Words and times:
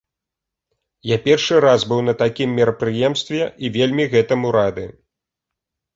Я 1.09 1.17
першы 1.27 1.59
раз 1.65 1.85
быў 1.91 2.01
на 2.07 2.13
такім 2.23 2.49
мерапрыемстве 2.61 3.43
і 3.65 3.71
вельмі 3.77 4.03
гэтаму 4.15 4.47
рады. 4.61 4.85